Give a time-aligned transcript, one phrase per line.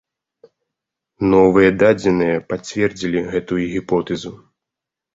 [1.33, 4.37] Новыя дадзеныя пацвердзілі гэтую гіпотэзу.